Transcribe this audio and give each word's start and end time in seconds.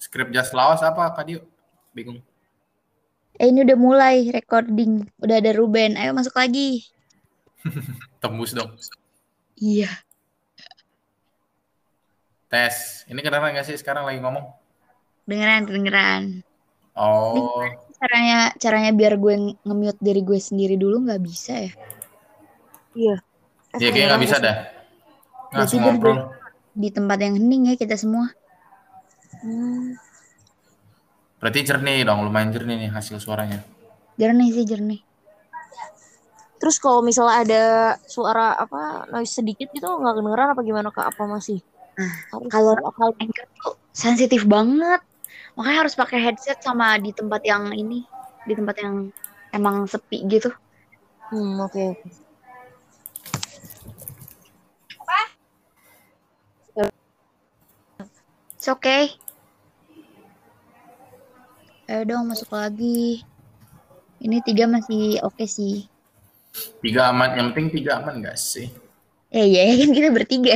skrip 0.00 0.28
Just 0.32 0.52
Lawas 0.56 0.80
apa 0.80 1.12
Kak 1.12 1.24
Dio? 1.28 1.40
Bingung. 1.94 2.20
Eh 3.38 3.50
ini 3.50 3.66
udah 3.66 3.78
mulai 3.78 4.30
recording. 4.30 5.06
Udah 5.18 5.42
ada 5.42 5.50
Ruben. 5.54 5.98
Ayo 5.98 6.14
masuk 6.14 6.38
lagi. 6.38 6.86
Tembus 8.22 8.54
dong. 8.54 8.74
Iya. 9.58 9.90
Tes. 12.46 13.02
Ini 13.10 13.18
kedengeran 13.18 13.54
nggak 13.56 13.66
sih 13.66 13.76
sekarang 13.78 14.06
lagi 14.06 14.22
ngomong? 14.22 14.46
Dengeran, 15.26 15.66
dengeran. 15.66 16.22
Oh, 16.94 17.58
Caranya 17.98 18.54
caranya 18.60 18.92
biar 18.94 19.18
gue 19.18 19.56
nge-mute 19.66 19.98
diri 19.98 20.22
gue 20.22 20.38
sendiri 20.38 20.78
dulu 20.78 21.08
nggak 21.08 21.22
bisa 21.24 21.56
ya. 21.58 21.72
Iya. 22.94 23.16
ya 23.82 23.88
kayaknya 23.90 24.06
nggak 24.14 24.22
bisa 24.22 24.36
dah. 24.38 24.56
Langsung 25.50 25.82
ngobrol. 25.82 26.30
Di 26.76 26.92
tempat 26.94 27.18
yang 27.18 27.34
hening 27.34 27.72
ya 27.72 27.74
kita 27.74 27.98
semua. 27.98 28.30
Hmm. 29.44 29.92
Berarti 31.44 31.60
jernih 31.60 32.08
dong, 32.08 32.24
lumayan 32.24 32.48
jernih 32.56 32.88
nih 32.88 32.90
hasil 32.96 33.20
suaranya. 33.20 33.60
Jernih 34.16 34.48
sih 34.48 34.64
jernih. 34.64 35.04
Terus 36.56 36.80
kalau 36.80 37.04
misalnya 37.04 37.36
ada 37.44 37.64
suara 38.08 38.56
apa 38.56 39.04
noise 39.12 39.36
sedikit 39.36 39.68
gitu 39.76 39.84
nggak 39.84 40.16
kedengeran 40.16 40.48
apa 40.56 40.62
gimana 40.64 40.88
kak? 40.88 41.12
Apa 41.12 41.28
masih? 41.28 41.60
Nah, 42.00 42.14
Harus 42.32 42.48
kalau 42.48 42.72
apa? 42.80 43.12
Anchor 43.20 43.46
tuh 43.60 43.76
sensitif 43.92 44.48
banget. 44.48 45.04
Makanya 45.60 45.84
harus 45.84 45.92
pakai 45.92 46.24
headset 46.24 46.64
sama 46.64 46.96
di 46.96 47.12
tempat 47.12 47.44
yang 47.44 47.68
ini, 47.76 48.08
di 48.48 48.56
tempat 48.56 48.80
yang 48.80 49.12
emang 49.52 49.84
sepi 49.84 50.24
gitu. 50.24 50.48
Hmm 51.28 51.60
oke. 51.60 51.84
oke. 56.72 56.88
It's 58.56 58.72
okay. 58.72 59.23
Ayo 61.88 62.02
dong 62.08 62.24
masuk 62.30 62.48
lagi. 62.56 63.20
Ini 64.24 64.36
tiga 64.46 64.64
masih 64.74 65.20
oke 65.28 65.44
sih. 65.56 65.74
Tiga 66.82 67.10
aman, 67.10 67.30
yang 67.34 67.48
penting 67.50 67.66
tiga 67.82 67.98
aman 67.98 68.14
nggak 68.22 68.38
sih? 68.38 68.70
Eh 69.38 69.46
ya 69.54 69.62
kan 69.80 69.90
kita 69.96 70.08
bertiga. 70.16 70.54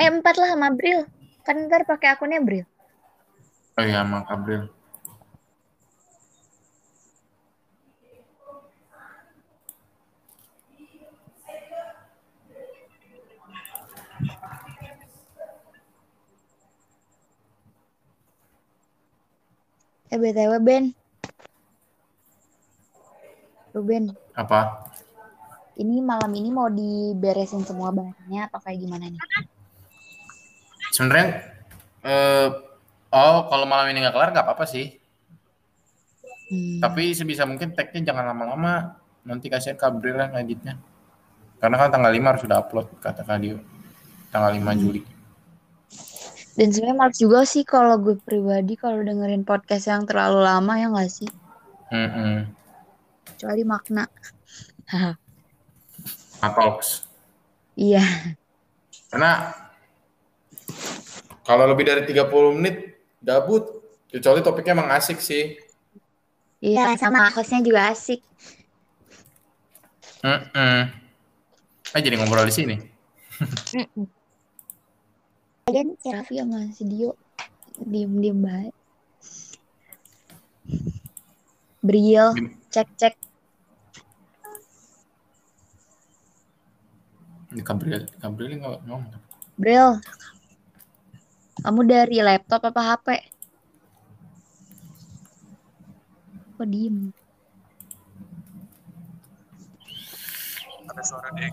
eh 0.00 0.08
empat 0.14 0.34
lah 0.40 0.48
sama 0.54 0.68
Bril. 0.78 1.00
Kan 1.46 1.56
ntar 1.66 1.82
pakai 1.90 2.08
akunnya 2.14 2.40
Bril. 2.46 2.64
Oh 3.78 3.82
iya, 3.86 4.02
sama 4.02 4.18
Kabril. 4.26 4.73
Eh 20.14 20.18
BTW 20.22 20.62
Ben. 20.62 20.94
Ruben, 23.74 24.14
Apa? 24.38 24.86
ini 25.74 25.98
malam 25.98 26.30
ini 26.30 26.54
mau 26.54 26.70
diberesin 26.70 27.66
semua 27.66 27.90
bahannya 27.90 28.46
apa 28.46 28.62
kayak 28.62 28.78
gimana 28.86 29.10
nih? 29.10 29.18
Sebenarnya, 30.94 31.42
eh, 32.06 32.48
oh 33.10 33.50
kalau 33.50 33.66
malam 33.66 33.90
ini 33.90 34.06
nggak 34.06 34.14
kelar 34.14 34.30
nggak 34.30 34.46
apa-apa 34.46 34.70
sih. 34.70 34.94
Hmm. 36.46 36.78
Tapi 36.78 37.18
sebisa 37.18 37.42
mungkin 37.50 37.74
tag-nya 37.74 38.14
jangan 38.14 38.30
lama-lama. 38.30 38.94
Nanti 39.26 39.50
kasihan 39.50 39.74
Kabril 39.74 40.14
lah 40.14 40.30
ngeditnya. 40.30 40.78
Karena 41.58 41.74
kan 41.74 41.90
tanggal 41.90 42.14
5 42.14 42.30
harus 42.30 42.42
sudah 42.46 42.62
upload, 42.62 42.86
kata 43.02 43.26
Kak 43.26 43.42
Dio. 43.42 43.58
Tanggal 44.30 44.54
5 44.54 44.78
Juli. 44.78 45.02
Dan 46.54 46.70
sebenarnya 46.70 46.96
males 46.96 47.18
juga 47.18 47.42
sih 47.42 47.66
kalau 47.66 47.98
gue 47.98 48.14
pribadi 48.22 48.78
kalau 48.78 49.02
dengerin 49.02 49.42
podcast 49.42 49.90
yang 49.90 50.06
terlalu 50.06 50.38
lama 50.46 50.72
ya 50.78 50.86
nggak 50.86 51.10
sih? 51.10 51.30
Hmm, 51.90 52.46
Kecuali 53.26 53.62
makna. 53.66 54.06
Talks. 56.44 57.08
Iya. 57.74 58.04
Karena 59.10 59.50
kalau 61.42 61.64
lebih 61.66 61.84
dari 61.88 62.02
30 62.06 62.56
menit 62.56 62.76
gabut. 63.24 63.82
Kecuali 64.14 64.46
topiknya 64.46 64.78
emang 64.78 64.94
asik 64.94 65.18
sih. 65.18 65.58
Iya, 66.62 66.94
sama 66.94 67.34
hostnya 67.34 67.66
juga 67.66 67.90
asik. 67.90 68.22
Hmm, 70.22 70.86
Eh 71.94 72.00
jadi 72.00 72.14
ngobrol 72.14 72.46
di 72.46 72.54
sini. 72.54 72.76
Mm-mm. 73.74 74.13
Kalian 75.64 75.96
si 75.96 76.08
Raffi 76.12 76.36
sama 76.36 76.68
si 76.76 76.84
Dio 76.84 77.16
diem-diem 77.80 78.36
baik. 78.36 78.74
Bril, 81.80 82.36
Diem. 82.36 82.48
cek-cek. 82.68 83.14
Di 87.48 87.62
Kabril, 87.64 88.04
Kabril 88.20 88.60
nggak 88.60 88.84
ngomong. 88.84 89.16
Bril, 89.56 90.00
kamu 91.64 91.80
dari 91.88 92.20
laptop 92.20 92.68
apa 92.68 92.80
HP? 92.84 93.08
Kok 96.60 96.68
diem? 96.68 97.08
ada 100.94 101.02
suara 101.02 101.28
dek 101.34 101.50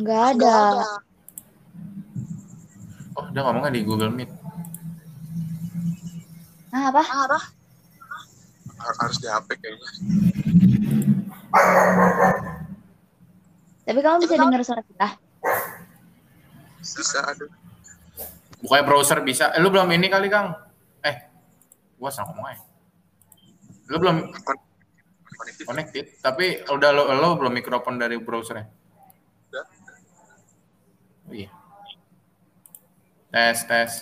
Nggak 0.00 0.22
ada. 0.32 0.56
Oh, 0.80 1.11
dia 3.32 3.40
ngomongnya 3.42 3.72
di 3.72 3.82
Google 3.82 4.12
Meet. 4.12 4.30
Ah, 6.72 6.88
apa? 6.92 7.00
Har- 8.82 8.98
harus 8.98 9.16
di 9.18 9.28
HP 9.30 9.48
kayaknya 9.56 9.88
Tapi 13.82 13.98
kamu 13.98 14.16
bisa 14.24 14.34
dengar 14.38 14.62
suara 14.62 14.82
kita? 14.82 15.08
bisa 16.82 17.20
ada 17.22 17.44
Bukannya 18.62 18.86
browser 18.86 19.18
bisa. 19.26 19.50
Eh, 19.54 19.58
lu 19.58 19.74
belum 19.74 19.90
ini 19.90 20.06
kali, 20.06 20.30
Kang? 20.30 20.54
Eh, 21.02 21.16
gua 21.98 22.14
salah 22.14 22.30
ngomong 22.30 22.46
aja. 22.46 22.62
Lu 23.90 23.98
belum 23.98 24.16
connected 25.34 25.66
connected, 25.66 26.04
tapi 26.22 26.62
udah 26.70 26.90
lo, 26.94 27.10
lo 27.10 27.34
belum 27.34 27.50
mikrofon 27.58 27.98
dari 27.98 28.22
browsernya. 28.22 28.70
Udah. 29.50 29.66
Oh 31.26 31.34
iya. 31.34 31.50
Tes, 33.32 33.64
tes. 33.64 33.92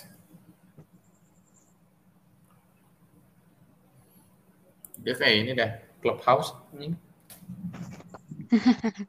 Dia 4.99 5.13
kayak 5.15 5.35
ini 5.39 5.51
dah, 5.55 5.71
clubhouse. 6.03 6.51
Ini. 6.75 6.91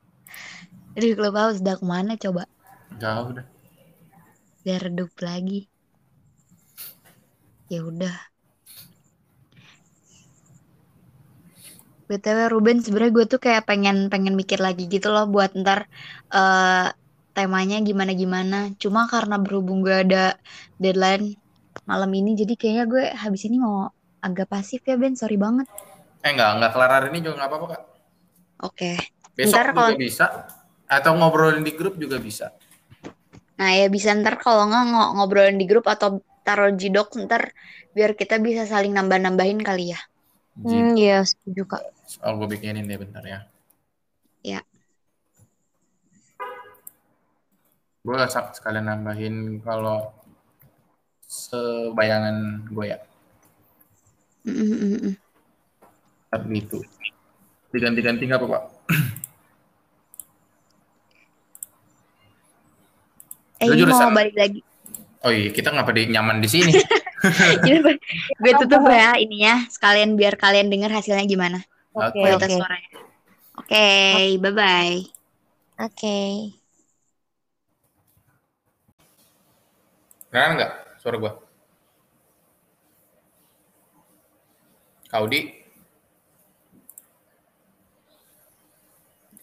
Aduh, 0.94 1.16
Clubhouse 1.18 1.58
udah 1.58 1.74
ke 1.74 1.84
mana 1.84 2.14
coba? 2.14 2.46
Jauh 3.02 3.34
dah. 3.34 3.46
Biar 4.62 4.80
redup 4.86 5.10
lagi. 5.18 5.66
Ya 7.66 7.82
udah. 7.82 8.14
BTW 12.06 12.38
Ruben 12.52 12.78
sebenarnya 12.84 13.12
gue 13.16 13.26
tuh 13.32 13.40
kayak 13.40 13.64
pengen 13.64 14.12
pengen 14.12 14.36
mikir 14.36 14.60
lagi 14.60 14.84
gitu 14.84 15.08
loh 15.08 15.24
buat 15.32 15.56
ntar 15.56 15.88
eh 16.30 16.92
temanya 17.32 17.80
gimana 17.80 18.12
gimana. 18.12 18.58
Cuma 18.76 19.08
karena 19.08 19.36
berhubung 19.40 19.80
gue 19.80 20.04
ada 20.04 20.36
deadline 20.76 21.36
malam 21.88 22.12
ini 22.12 22.36
jadi 22.36 22.52
kayaknya 22.54 22.84
gue 22.84 23.04
habis 23.16 23.48
ini 23.48 23.56
mau 23.56 23.88
agak 24.20 24.46
pasif 24.46 24.84
ya 24.84 24.94
Ben, 25.00 25.16
sorry 25.16 25.40
banget. 25.40 25.66
Eh 26.22 26.30
enggak, 26.30 26.60
enggak 26.60 26.70
kelar 26.76 26.90
hari 26.92 27.08
ini 27.10 27.18
juga 27.24 27.34
enggak 27.42 27.50
apa-apa, 27.50 27.66
Kak. 27.74 27.82
Oke. 28.62 28.90
Besok 29.34 29.56
Ntar 29.56 29.66
juga 29.72 29.76
kalau- 29.80 29.98
bisa. 29.98 30.26
Atau 30.86 31.12
ngobrolin 31.16 31.64
di 31.64 31.72
grup 31.72 31.96
juga 31.96 32.20
bisa. 32.20 32.52
Nah 33.56 33.70
ya 33.72 33.88
bisa 33.88 34.12
ntar 34.12 34.36
kalau 34.36 34.68
nggak 34.68 34.84
ngo- 34.92 35.12
ngobrolin 35.16 35.56
di 35.56 35.64
grup 35.64 35.88
atau 35.88 36.20
taruh 36.44 36.74
jidok 36.74 37.16
ntar 37.24 37.56
biar 37.96 38.12
kita 38.12 38.36
bisa 38.42 38.68
saling 38.68 38.92
nambah-nambahin 38.92 39.62
kali 39.64 39.96
ya. 39.96 40.00
Hmm, 40.58 40.92
iya 41.00 41.24
setuju 41.24 41.64
kak. 41.64 41.82
Soal 42.04 42.36
gue 42.36 42.44
bikinin 42.44 42.84
deh 42.84 43.00
bentar 43.00 43.24
ya. 43.24 43.48
Ya. 44.44 44.60
Gue 48.02 48.18
sekalian 48.26 48.90
nambahin 48.90 49.62
kalau 49.62 50.10
sebayangan 51.30 52.66
gue 52.66 52.86
ya. 52.90 52.98
Mm, 54.42 54.54
mm, 54.58 54.74
mm, 54.74 54.98
mm. 55.06 55.14
Tapi 56.34 56.54
itu. 56.58 56.78
Diganti-ganti 57.70 58.26
nggak 58.26 58.42
apa, 58.42 58.46
Pak? 58.50 58.62
Eh 63.62 63.66
Lu 63.70 63.74
mau 63.78 63.78
jurusan- 63.86 64.10
balik 64.18 64.34
lagi. 64.34 64.60
Oh 65.22 65.30
iya, 65.30 65.54
kita 65.54 65.70
ngapa 65.70 65.94
di 65.94 66.10
nyaman 66.10 66.42
di 66.42 66.50
sini? 66.50 66.74
Gue 68.42 68.52
tutup 68.58 68.82
ya 68.90 69.14
ininya 69.14 69.62
sekalian 69.70 70.18
biar 70.18 70.34
kalian 70.34 70.66
dengar 70.66 70.90
hasilnya 70.90 71.22
gimana. 71.30 71.62
Oke. 71.94 72.18
Kualitas 72.18 72.50
Oke. 72.50 72.58
suaranya. 72.58 72.90
Oke, 73.62 73.86
bye 74.42 74.50
bye. 74.50 74.98
Oke. 75.78 76.18
Kedengeran 80.32 80.56
nggak 80.56 80.72
suara 80.96 81.16
gua? 81.20 81.32
Kak 85.12 85.20
Audi? 85.20 85.40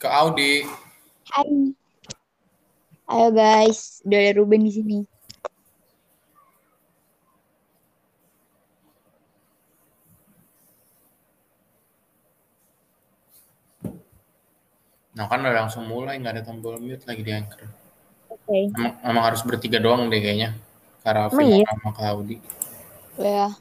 Kak 0.01 0.13
Audi. 0.17 0.65
Hai. 1.29 1.77
Ayo 3.05 3.29
guys, 3.29 4.01
udah 4.01 4.17
ada 4.17 4.31
Ruben 4.41 4.65
di 4.65 4.73
sini. 4.73 4.99
Nah 15.13 15.29
kan 15.29 15.45
udah 15.45 15.53
langsung 15.53 15.85
mulai 15.85 16.17
nggak 16.17 16.41
ada 16.41 16.43
tombol 16.49 16.81
mute 16.81 17.05
lagi 17.05 17.21
di 17.21 17.29
anchor. 17.29 17.69
Oke. 18.33 18.73
Emang, 18.73 18.97
emang 19.05 19.23
harus 19.29 19.45
bertiga 19.45 19.77
doang 19.77 20.09
deh 20.09 20.17
kayaknya. 20.17 20.57
Raffi 21.15 21.45
iya? 21.45 21.65
sama 21.67 21.89
Kak 21.95 22.05
Audi. 22.13 22.37
Ya. 23.19 23.51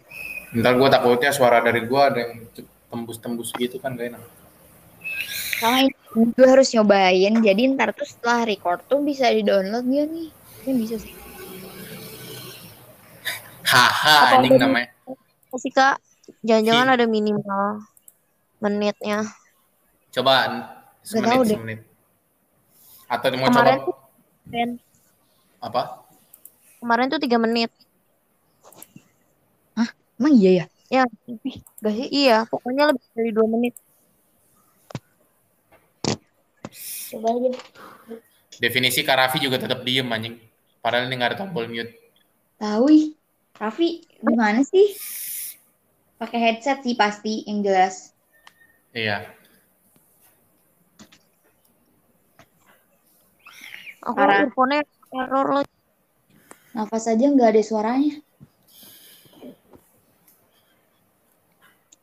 Ntar 0.54 0.72
gua 0.78 0.88
takutnya 0.88 1.30
suara 1.34 1.60
dari 1.60 1.84
gua 1.84 2.08
ada 2.12 2.24
yang 2.24 2.46
tembus-tembus 2.88 3.52
gitu 3.56 3.76
kan 3.80 3.96
gak 3.96 4.16
enak. 4.16 4.22
Ini 5.58 6.32
gue 6.32 6.46
harus 6.46 6.70
nyobain. 6.72 7.34
Jadi 7.42 7.62
ntar 7.74 7.90
tuh 7.90 8.06
setelah 8.06 8.46
record 8.46 8.80
tuh 8.86 9.02
bisa 9.02 9.28
di-download 9.28 9.84
dia 9.90 10.04
nih. 10.06 10.30
Ini 10.64 10.72
bisa 10.78 10.96
sih. 11.02 11.14
Haha 13.68 14.38
anjing 14.38 14.56
namanya. 14.56 14.88
Masih 15.52 15.72
kak, 15.74 16.00
jangan-jangan 16.40 16.88
ada 16.96 17.04
minimal 17.04 17.84
menitnya. 18.64 19.28
Coba 20.14 20.32
semenit 21.04 21.52
semenit. 21.52 21.80
Atau 23.08 23.28
mau 23.36 23.48
Kemarin 23.52 23.76
coba 23.84 23.84
tuh 23.84 23.96
apa? 25.58 25.82
Kemarin 26.78 27.10
tuh 27.10 27.20
tiga 27.22 27.38
menit. 27.42 27.70
Emang 30.18 30.34
iya 30.34 30.50
ya? 30.50 30.66
Ya, 30.88 31.02
gak 31.06 31.94
sih? 31.94 32.06
iya. 32.10 32.42
Pokoknya 32.50 32.90
lebih 32.90 33.06
dari 33.14 33.30
dua 33.30 33.46
menit. 33.46 33.74
Coba 37.14 37.28
aja. 37.38 37.50
Definisi 38.58 39.06
Kak 39.06 39.16
Raffi 39.16 39.38
juga 39.38 39.62
tetap 39.62 39.86
diem 39.86 40.10
anjing. 40.10 40.34
Padahal 40.82 41.06
ini 41.06 41.14
nggak 41.14 41.30
ada 41.34 41.38
tombol 41.38 41.70
mute. 41.70 41.94
Tahu 42.58 42.84
ih. 42.90 43.06
Raffi, 43.58 44.02
gimana 44.22 44.66
sih? 44.66 44.94
Pakai 46.18 46.38
headset 46.38 46.82
sih 46.82 46.98
pasti 46.98 47.46
yang 47.46 47.62
jelas. 47.62 48.10
Iya. 48.90 49.30
Aku 54.02 54.14
Parah. 54.18 54.46
earphone-nya 54.46 54.82
error 55.14 55.62
lagi. 55.62 55.77
Nafas 56.76 57.08
aja 57.08 57.24
nggak 57.28 57.50
ada 57.56 57.62
suaranya. 57.64 58.20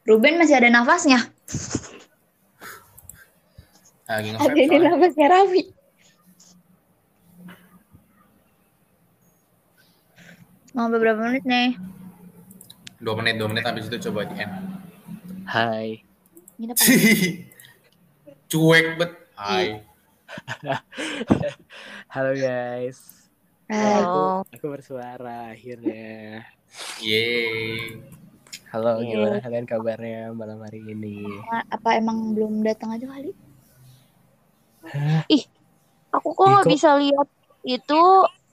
Ruben 0.06 0.38
masih 0.38 0.58
ada 0.62 0.70
nafasnya. 0.70 1.20
Lagi 4.06 4.38
Ada 4.38 4.54
ini 4.54 4.78
nafasnya 4.78 5.28
Raffi. 5.34 5.64
Mau 10.78 10.92
beberapa 10.92 11.26
menit 11.26 11.42
nih. 11.48 11.80
Dua 13.02 13.16
menit, 13.18 13.42
dua 13.42 13.48
menit 13.50 13.66
habis 13.66 13.90
itu 13.90 13.98
coba 14.10 14.30
di 14.30 14.38
end. 14.38 14.54
Hai. 15.50 16.06
Ini 16.62 16.70
apa? 16.70 16.84
Cuek 18.52 18.86
bet. 19.02 19.12
Hai. 19.40 19.82
Halo 22.14 22.32
guys. 22.38 23.25
Hai. 23.66 24.02
Oh, 24.06 24.46
Aku 24.54 24.66
bersuara 24.70 25.50
akhirnya. 25.50 26.46
Yeay. 27.02 27.98
Halo, 28.70 29.00
Iya. 29.02 29.10
gimana 29.10 29.38
kalian 29.42 29.66
kabarnya 29.66 30.30
malam 30.36 30.60
hari 30.62 30.84
ini? 30.86 31.26
Apa 31.72 31.98
emang 31.98 32.36
belum 32.36 32.62
datang 32.62 32.94
aja 32.94 33.08
kali? 33.10 33.32
aku 36.14 36.28
kok 36.38 36.46
nggak 36.46 36.66
Iko. 36.66 36.74
bisa 36.78 36.90
lihat 37.02 37.28
itu 37.66 38.02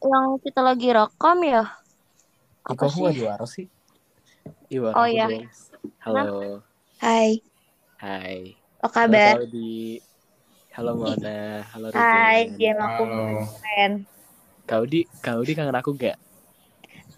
yang 0.03 0.27
kita 0.41 0.61
lagi 0.65 0.89
rekam 0.91 1.39
ya? 1.45 1.63
Ih, 1.63 2.73
Apa 2.73 2.85
aku 2.89 2.97
nggak 3.05 3.15
sih? 3.15 3.21
juara 3.21 3.47
sih? 3.47 3.67
Iwa, 4.73 4.91
Oh, 4.97 5.05
aku 5.05 5.13
iya. 5.13 5.27
Halo. 6.09 6.65
Hai. 7.05 7.31
Hai. 8.01 8.57
Apa 8.83 8.89
Halo 8.89 9.13
kabar? 9.13 9.35
Claudi. 9.45 10.01
Halo 10.73 10.93
Mona. 10.97 11.61
Halo 11.69 11.87
Ruben. 11.93 12.01
Hai, 12.01 12.39
game 12.57 12.81
aku 12.81 13.03
Halo. 13.05 13.27
keren. 13.61 13.93
Kaudi, 14.67 15.05
Kaudi 15.21 15.53
kangen 15.53 15.75
aku 15.75 15.95
gak? 15.99 16.17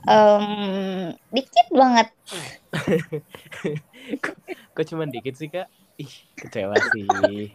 Em, 0.05 1.13
dikit 1.33 1.69
banget. 1.73 2.09
Kok 4.75 4.85
cuma 4.91 5.07
dikit 5.09 5.39
sih 5.39 5.49
kak? 5.49 5.71
Ih, 5.97 6.11
kecewa 6.37 6.77
sih. 6.83 7.07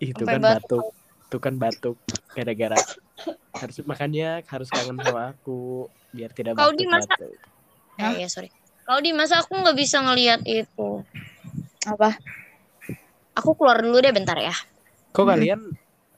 Ih, 0.00 0.10
Itu 0.14 0.24
kan 0.24 0.40
batuk. 0.40 0.94
Itu 1.28 1.36
kan 1.42 1.54
batuk. 1.60 1.98
Gara-gara 2.32 2.80
harus 3.60 3.76
makannya 3.84 4.40
harus 4.48 4.70
kangen 4.72 4.96
sama 5.02 5.34
aku 5.36 5.90
biar 6.14 6.30
tidak 6.32 6.56
Kau 6.56 6.70
batuk. 6.72 6.78
di 6.78 6.84
masa- 6.88 7.12
batuk. 7.18 7.34
Eh, 8.00 8.24
ya 8.24 8.28
sorry. 8.32 8.48
Kalau 8.86 9.00
di 9.04 9.12
masa 9.12 9.44
aku 9.44 9.52
nggak 9.60 9.76
bisa 9.76 10.00
ngelihat 10.00 10.40
itu. 10.48 11.04
Apa? 11.84 12.16
Aku 13.36 13.52
keluar 13.58 13.82
dulu 13.84 14.00
deh 14.00 14.14
bentar 14.14 14.38
ya. 14.40 14.54
Kok 15.12 15.26
kalian 15.26 15.60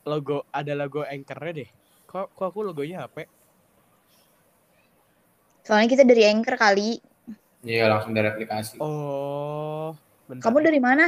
logo 0.02 0.46
ada 0.50 0.72
logo 0.74 1.06
anchornya 1.06 1.52
deh? 1.62 1.68
Kok 2.06 2.34
kok 2.34 2.46
aku 2.50 2.60
logonya 2.66 3.06
HP? 3.06 3.24
Soalnya 5.62 5.88
kita 5.88 6.02
dari 6.02 6.26
Anchor 6.26 6.58
kali. 6.58 6.98
Iya 7.62 7.86
langsung 7.86 8.10
dari 8.10 8.26
aplikasi. 8.26 8.82
Oh, 8.82 9.94
bentar. 10.26 10.50
Kamu 10.50 10.58
dari 10.58 10.80
mana? 10.82 11.06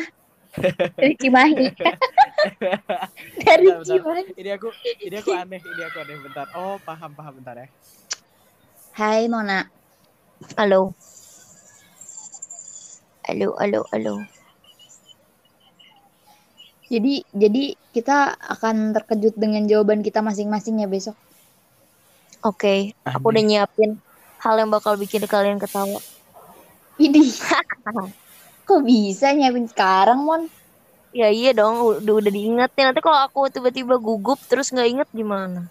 dari 1.02 1.19
Cimahi. 1.19 1.67
dari 3.43 3.67
Bentar, 3.67 3.82
bentar. 3.82 3.91
Cimahi. 3.91 4.25
Ini 4.38 4.50
aku 4.55 4.69
ini 5.02 5.17
aku 5.19 5.31
aneh, 5.35 5.58
ini 5.58 5.82
aku 5.82 5.97
aneh 5.99 6.17
bentar. 6.23 6.47
Oh, 6.55 6.79
paham 6.87 7.11
paham 7.19 7.43
bentar 7.43 7.58
ya. 7.58 7.67
Hai 8.94 9.26
Mona. 9.26 9.67
Halo. 10.55 10.94
Halo, 13.26 13.58
halo, 13.58 13.81
halo. 13.90 14.14
Jadi 16.94 17.26
jadi 17.35 17.62
kita 17.91 18.38
akan 18.38 18.94
terkejut 18.94 19.35
dengan 19.35 19.67
jawaban 19.67 20.06
kita 20.06 20.23
masing-masing 20.23 20.79
ya 20.79 20.87
besok. 20.87 21.19
Oke, 22.46 22.94
aku 23.02 23.35
udah 23.35 23.42
nyiapin 23.42 23.99
hal 24.38 24.54
yang 24.61 24.71
bakal 24.71 24.95
bikin 24.95 25.25
kalian 25.26 25.59
ketawa. 25.59 25.99
Ini 27.00 27.18
kok 28.68 28.83
bisa 28.87 29.35
nyiapin 29.35 29.66
sekarang 29.66 30.23
Mon? 30.23 30.47
Ya 31.14 31.30
iya 31.30 31.50
dong, 31.50 32.02
udah 32.04 32.14
udah 32.21 32.30
diingetin. 32.30 32.90
Nanti 32.90 33.00
kalau 33.02 33.18
aku 33.26 33.50
tiba-tiba 33.50 33.99
gugup 33.99 34.38
terus 34.47 34.71
nggak 34.71 34.88
inget 34.90 35.09
gimana? 35.11 35.66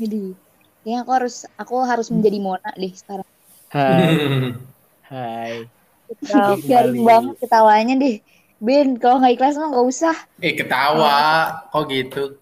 Jadi 0.00 0.32
kayaknya 0.80 0.98
aku 1.04 1.12
harus 1.12 1.34
aku 1.60 1.74
harus 1.84 2.08
menjadi 2.08 2.38
Mona 2.40 2.70
deh 2.76 2.92
sekarang. 2.96 3.28
Hai. 3.72 4.12
Hai. 5.12 5.68
Ya, 6.24 6.56
Garing 6.56 7.04
banget 7.04 7.34
ketawanya 7.40 7.94
deh. 8.00 8.16
Ben, 8.62 8.94
kalau 8.94 9.18
nggak 9.18 9.34
ikhlas 9.34 9.58
mah 9.58 9.68
nggak 9.68 9.86
usah. 9.86 10.14
eh 10.38 10.54
ketawa. 10.54 11.18
Kok 11.68 11.84
gitu? 11.90 12.38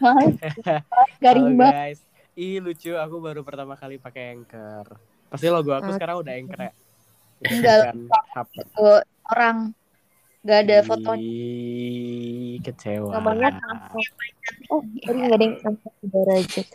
Garing 1.22 1.54
banget. 1.54 1.74
guys. 1.94 2.00
Ih 2.34 2.58
lucu, 2.58 2.96
aku 2.96 3.20
baru 3.20 3.46
pertama 3.46 3.78
kali 3.78 3.96
pakai 3.96 4.34
Anchor. 4.34 4.98
Pasti 5.30 5.46
logo 5.46 5.70
aku 5.70 5.86
Hmm. 5.86 5.96
sekarang 5.96 6.16
udah 6.18 6.34
Anchor 6.34 6.60
ya. 6.60 6.72
Enggak. 7.40 7.94
Tuh, 8.74 9.00
orang 9.30 9.70
nggak 10.42 10.58
ada 10.58 10.76
foto. 10.82 11.10
Ih, 11.14 12.58
kecewa. 12.60 13.14
Namanya 13.14 13.62
Oh, 14.66 14.82
tadi 14.82 15.18
nggak 15.20 15.36
ada 15.36 15.44
yang 15.44 15.56
angkat 15.62 15.92
derajat. 16.02 16.66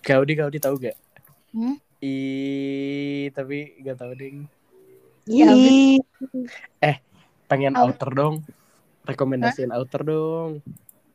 Gaudi, 0.00 0.32
Gaudi 0.32 0.58
tahu 0.62 0.74
gak? 0.78 0.96
Hmm? 1.50 1.76
Ih, 1.98 3.26
tapi 3.34 3.74
gak 3.82 3.98
tahu 3.98 4.14
ding. 4.14 4.46
Ya, 5.26 5.50
Ih, 5.50 5.98
Pengen 7.46 7.74
Au- 7.78 7.90
outer 7.90 8.10
dong. 8.10 8.34
Rekomendasiin 9.06 9.70
outer 9.70 10.02
dong. 10.02 10.50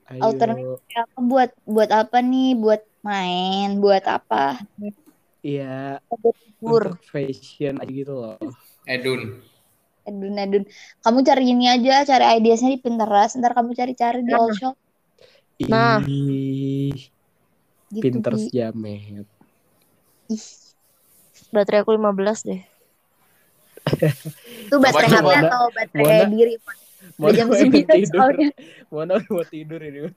Ayo. 0.08 0.32
Outer 0.32 0.56
Apa 0.96 1.20
buat 1.20 1.52
buat 1.68 1.90
apa 1.92 2.24
nih? 2.24 2.56
Buat 2.56 2.84
main? 3.04 3.80
Buat 3.80 4.08
apa? 4.08 4.60
Iya, 5.44 6.00
untuk 6.64 7.00
fashion 7.04 7.80
aja 7.84 7.92
gitu 7.92 8.14
loh. 8.16 8.40
Edun. 8.88 9.44
Edun 10.08 10.36
edun. 10.40 10.64
Kamu 11.04 11.20
cari 11.24 11.52
ini 11.52 11.68
aja, 11.68 12.08
cari 12.08 12.40
ideasnya 12.40 12.72
di 12.72 12.80
Pinterest. 12.80 13.36
Ntar 13.40 13.52
kamu 13.56 13.76
cari-cari 13.76 14.24
di 14.24 14.32
Nah. 14.32 14.40
all 14.40 14.52
shop. 14.56 14.76
Nah. 15.68 16.00
Ih, 16.08 16.96
Gitu, 17.92 18.00
pinter 18.08 18.40
Bi. 18.40 18.48
jamet. 18.56 19.28
Ih, 20.32 20.46
Baterai 21.52 21.84
aku 21.84 21.92
15 21.92 22.48
deh. 22.48 22.64
Itu 23.98 24.76
HP 24.78 24.98
coba. 25.12 25.32
atau 25.44 25.64
baterai 25.76 26.04
Mona. 26.04 26.32
diri? 26.32 26.54
Udah 27.22 27.34
jam 27.36 27.48
pengen 27.52 27.70
9 27.70 27.86
tidur. 27.86 28.08
soalnya. 28.18 28.50
Mona 28.90 29.12
udah 29.20 29.30
mau 29.30 29.46
tidur 29.46 29.80
ini. 29.84 30.00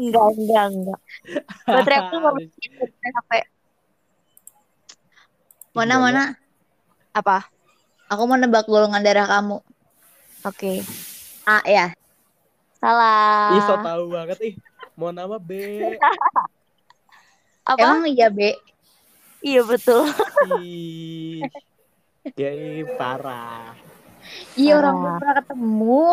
enggak, 0.00 0.26
enggak, 0.36 0.64
enggak. 0.72 1.00
Baterai 1.66 1.98
aku 2.00 2.14
mau 2.22 2.32
baterai 2.32 3.10
HP. 3.12 3.30
Mona, 5.76 5.94
Gimana? 5.94 6.02
Mona. 6.02 6.24
Apa? 7.12 7.38
Aku 8.08 8.22
mau 8.24 8.38
nebak 8.38 8.64
golongan 8.64 9.02
darah 9.04 9.26
kamu. 9.28 9.58
Oke. 10.46 10.80
A 11.44 11.60
ya. 11.66 11.92
Salah. 12.78 13.56
Ih, 13.56 13.62
so 13.66 13.74
tahu 13.82 14.04
banget 14.14 14.38
ih. 14.40 14.54
Mau 14.96 15.10
nama 15.12 15.36
B. 15.36 15.52
Apa? 17.66 17.76
Emang 17.82 18.08
iya, 18.08 18.30
B? 18.30 18.56
Iya 19.46 19.62
betul. 19.62 20.10
Ih. 20.58 21.46
Ih, 22.34 22.82
parah. 22.98 23.78
Iya, 24.58 24.82
orang 24.82 24.94
belum 24.98 25.14
pernah 25.22 25.36
ketemu. 25.38 26.04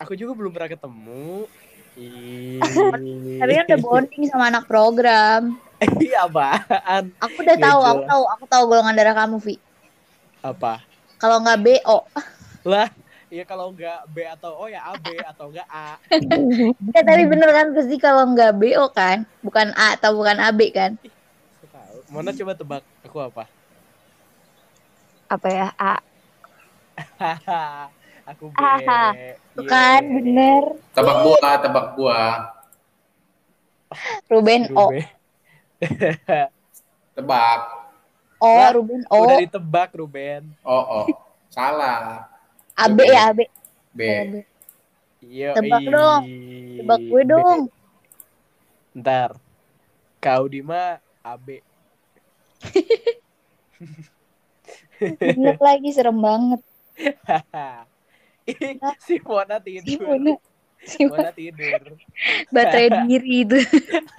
Aku 0.00 0.12
juga 0.16 0.32
belum 0.32 0.52
pernah 0.56 0.70
ketemu. 0.72 1.44
Ih. 2.00 2.56
Tapi 3.44 3.52
kan 3.52 3.64
udah 3.68 3.80
bonding 3.84 4.22
sama 4.32 4.48
anak 4.48 4.64
program. 4.64 5.60
Iya 6.02 6.26
apaan? 6.26 7.14
Aku 7.22 7.38
udah 7.38 7.54
Nggak 7.54 7.70
tahu, 7.70 7.80
aku 7.86 8.02
tahu, 8.02 8.22
aku 8.34 8.44
tahu 8.50 8.62
golongan 8.66 8.98
darah 8.98 9.14
kamu, 9.14 9.38
Vi. 9.38 9.54
Apa? 10.42 10.82
Kalau 11.22 11.38
nggak 11.38 11.60
B, 11.62 11.66
O. 11.86 12.02
Lah, 12.66 12.90
ya 13.30 13.46
kalau 13.46 13.70
enggak 13.70 14.02
B 14.10 14.26
atau 14.26 14.58
O 14.58 14.66
ya 14.66 14.82
AB 14.90 15.06
atau 15.22 15.54
enggak 15.54 15.68
A. 15.70 15.94
Ya, 16.98 17.06
tapi 17.06 17.30
bener 17.30 17.46
kan 17.54 17.66
pasti 17.78 17.94
kalau 18.02 18.26
nggak 18.34 18.58
B, 18.58 18.74
O 18.74 18.90
kan? 18.90 19.22
Bukan 19.46 19.70
A 19.78 19.94
atau 19.94 20.18
bukan 20.18 20.42
AB 20.42 20.74
kan? 20.74 20.98
Mona 22.08 22.32
coba 22.32 22.52
tebak 22.56 22.82
aku 23.04 23.20
apa? 23.20 23.44
Apa 25.28 25.48
ya? 25.52 25.68
A. 25.76 25.94
aku 28.32 28.48
B. 28.48 28.56
Haha. 28.56 29.12
Tuh 29.52 29.64
kan, 29.68 30.00
Yeay. 30.00 30.14
bener. 30.16 30.64
tebak 30.96 31.16
buah, 31.20 31.54
tebak 31.60 31.86
buah. 32.00 32.32
Ruben 34.32 34.72
O. 34.72 34.88
Ruben. 34.88 35.04
Tebak. 37.16 37.60
O, 38.40 38.48
Lah, 38.56 38.70
Ruben 38.72 39.02
O. 39.12 39.16
Udah 39.28 39.36
ditebak 39.44 39.90
Ruben. 39.92 40.42
Oh, 40.64 41.04
oh. 41.04 41.06
Salah. 41.52 42.24
AB 42.72 42.98
ya, 43.04 43.32
AB. 43.32 43.40
B. 43.92 44.00
AB. 44.00 44.34
Iya. 45.28 45.50
Tebak 45.58 45.84
dong. 45.92 46.22
Tebak 46.78 47.00
gue 47.04 47.22
B. 47.24 47.28
dong. 47.28 47.60
Ntar. 48.96 49.36
Kau 50.24 50.48
Dima 50.48 51.02
AB. 51.20 51.67
Bener 54.98 55.56
lagi, 55.58 55.88
serem 55.94 56.18
banget. 56.18 56.60
Si 59.04 59.20
Mona 59.20 59.60
Si 59.60 59.84
tidur. 59.84 60.08
Mona. 60.08 60.34
Si 60.80 61.00
Mona. 61.04 61.30
Tidur. 61.36 61.82
Baterai 62.48 63.04
diri 63.04 63.44
itu. 63.44 63.58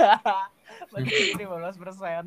Baterai 0.93 1.34
ini 1.34 1.43
15 1.50 1.81
persen. 1.81 2.24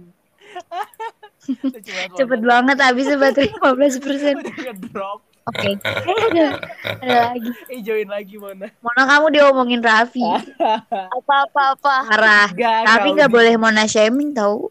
Cepet 2.19 2.41
banget 2.43 2.77
habisnya 2.83 3.17
baterai 3.17 3.55
15 3.55 4.03
persen. 4.03 4.35
Ngedrop. 4.43 5.23
Oke. 5.43 5.75
Ada, 5.83 6.47
ada 6.87 7.35
lagi. 7.35 7.51
Eh 7.67 7.83
join 7.83 8.07
lagi 8.11 8.35
Mona. 8.39 8.67
Mona 8.83 9.03
kamu 9.07 9.27
diomongin 9.35 9.83
Raffi. 9.83 10.23
Apa-apa-apa. 10.23 11.97
Parah. 12.11 12.47
Gak, 12.55 12.79
Tapi 12.87 13.09
nggak 13.15 13.31
boleh 13.31 13.55
Mona 13.59 13.87
shaming 13.87 14.35
tau. 14.35 14.71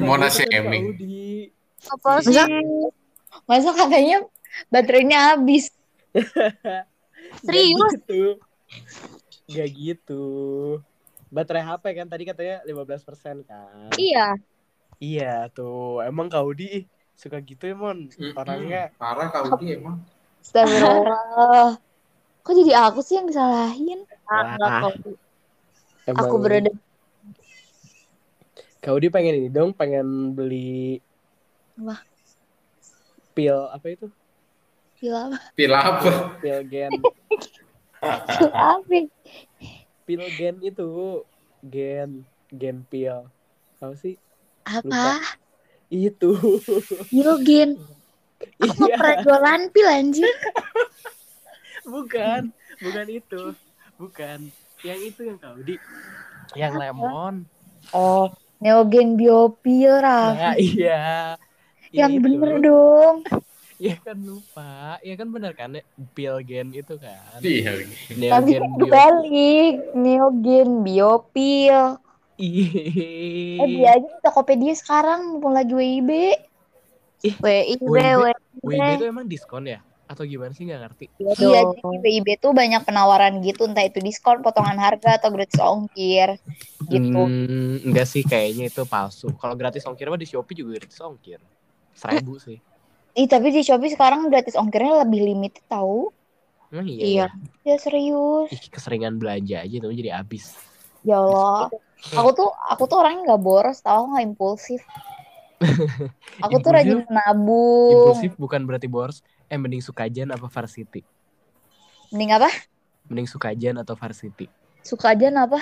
Mona 0.00 0.28
shaming. 0.32 0.96
Apa 1.88 2.24
sih? 2.24 2.36
masa 3.44 3.70
katanya 3.72 4.24
baterainya 4.72 5.36
habis. 5.36 5.70
Serius? 7.44 7.76
Gak 7.76 7.92
gitu. 8.00 8.22
Gak 9.48 9.68
gitu. 9.72 10.24
Baterai 11.28 11.64
HP 11.64 11.84
kan 11.92 12.06
tadi 12.08 12.24
katanya 12.24 12.64
15% 12.64 13.44
kan. 13.44 13.92
Iya. 14.00 14.36
Iya 14.98 15.34
tuh. 15.52 16.00
Emang 16.02 16.32
kau 16.32 16.50
di 16.56 16.88
suka 17.12 17.38
gitu 17.44 17.68
ya 17.68 17.76
Mon 17.76 18.08
orangnya. 18.34 18.90
Parah 18.96 19.28
kau 19.28 19.52
dia 19.60 19.76
emang. 19.76 20.00
Astagfirullah. 20.40 21.76
Kok 22.42 22.52
jadi 22.64 22.72
aku 22.88 23.00
sih 23.04 23.20
yang 23.20 23.28
disalahin? 23.28 24.08
Enggak 24.24 24.56
Wah. 24.64 24.92
Emang 26.08 26.24
Aku 26.24 26.40
berada 26.40 26.72
Kau 28.88 28.96
di 28.96 29.12
pengen 29.12 29.36
ini 29.36 29.52
dong, 29.52 29.76
pengen 29.76 30.32
beli 30.32 30.96
Wah. 31.76 32.00
pil 33.36 33.68
apa 33.68 33.84
itu? 33.92 34.08
Pil 34.96 35.12
apa? 35.12 35.36
Pil 35.52 35.72
apa? 35.76 36.08
Pil 36.40 36.64
gen, 36.72 36.92
Pil 38.00 38.48
apa? 38.48 38.80
pil 40.08 40.24
gen 40.40 40.56
itu, 40.64 40.88
gen, 41.68 42.24
gen 42.48 42.80
pil. 42.88 43.28
Apa 43.76 43.92
sih? 44.00 44.16
Apa? 44.64 45.20
Itu. 45.92 46.32
Pil 47.12 47.28
Aku 47.28 48.88
nggak 48.88 49.20
Iya, 49.20 49.68
pil 49.68 49.88
anjir. 49.92 50.32
bukan, 51.84 52.48
bukan 52.80 53.06
itu, 53.12 53.52
bukan. 54.00 54.48
Yang 54.80 55.12
itu 55.12 55.20
yang 55.28 55.36
kau 55.36 55.60
di, 55.60 55.76
yang 56.56 56.72
lemon. 56.72 57.44
Oh, 57.92 58.32
Neogen 58.58 59.14
Biopil, 59.14 59.92
Raffi. 60.02 60.42
Nah, 60.42 60.54
iya. 60.58 61.04
yang 61.94 62.18
itu. 62.18 62.22
bener 62.22 62.52
dong. 62.58 63.16
Ya 63.78 63.94
kan 64.02 64.18
lupa, 64.18 64.98
ya 65.06 65.14
kan 65.14 65.30
bener 65.30 65.54
kan 65.54 65.70
pil 66.10 66.42
gen 66.42 66.74
itu 66.74 66.98
kan. 66.98 67.38
Iya. 67.38 67.86
Tapi 68.10 68.18
Neogen 68.18 68.62
kan 68.66 68.90
balik. 68.90 69.74
Neogen 69.94 70.68
Biopil. 70.82 72.02
Eh, 72.38 73.58
dia 73.66 73.98
aja 73.98 74.06
di 74.06 74.18
Tokopedia 74.22 74.74
sekarang 74.74 75.38
mumpung 75.38 75.54
lagi 75.54 75.74
WIB. 75.74 76.10
WIB, 77.22 77.82
WIB. 77.82 77.82
WIB. 77.82 78.34
WIB 78.62 78.82
itu 78.98 79.06
emang 79.06 79.26
diskon 79.26 79.66
ya? 79.66 79.82
Atau 80.08 80.24
gimana 80.24 80.56
sih 80.56 80.64
nggak 80.64 80.80
ngerti? 80.88 81.04
Iya, 81.20 81.68
jadi 81.68 81.84
di 81.84 81.98
WIB 82.00 82.28
tuh 82.40 82.56
banyak 82.56 82.82
penawaran 82.88 83.44
gitu, 83.44 83.68
entah 83.68 83.84
itu 83.84 84.00
diskon, 84.00 84.40
potongan 84.40 84.80
harga, 84.80 85.20
atau 85.20 85.28
gratis 85.28 85.60
ongkir. 85.60 86.40
Gitu. 86.88 87.20
Hmm, 87.20 87.84
enggak 87.84 88.08
sih 88.08 88.24
kayaknya 88.24 88.72
itu 88.72 88.82
palsu. 88.88 89.28
Kalau 89.36 89.52
gratis 89.52 89.84
ongkir 89.84 90.08
mah 90.08 90.16
di 90.16 90.24
Shopee 90.24 90.56
juga 90.56 90.80
gratis 90.80 90.96
ongkir. 91.04 91.36
Seribu 91.92 92.40
sih. 92.40 92.56
Ih, 93.18 93.28
tapi 93.28 93.52
di 93.52 93.60
Shopee 93.60 93.92
sekarang 93.92 94.32
gratis 94.32 94.56
ongkirnya 94.56 95.04
lebih 95.04 95.28
limited 95.28 95.60
tahu. 95.68 96.08
Emang 96.72 96.88
iya. 96.88 97.04
Iya. 97.04 97.26
ya? 97.64 97.74
Ya 97.74 97.76
serius. 97.76 98.48
Ih, 98.48 98.62
keseringan 98.72 99.20
belanja 99.20 99.60
aja 99.60 99.76
tuh 99.76 99.92
jadi 99.92 100.16
habis. 100.16 100.56
Ya 101.04 101.20
Allah. 101.20 101.68
Aku 102.16 102.30
tuh 102.32 102.48
aku 102.54 102.88
tuh 102.88 102.96
orangnya 103.02 103.34
nggak 103.34 103.42
boros, 103.42 103.84
tau 103.84 104.06
aku 104.06 104.16
nggak 104.16 104.26
impulsif. 104.32 104.80
Aku 106.46 106.62
tuh 106.62 106.70
rajin 106.70 107.02
Impulsif? 107.02 107.10
menabung. 107.10 107.90
Impulsif 107.90 108.32
bukan 108.38 108.62
berarti 108.62 108.86
boros. 108.86 109.26
Eh 109.48 109.56
mending 109.56 109.80
Sukajan 109.80 110.28
apa 110.28 110.44
Varsity? 110.44 111.00
Mending 112.12 112.36
apa? 112.36 112.52
Mending 113.08 113.28
Sukajan 113.28 113.80
atau 113.80 113.96
Varsity? 113.96 114.48
Suka 114.84 115.12
aja 115.12 115.28
apa? 115.32 115.60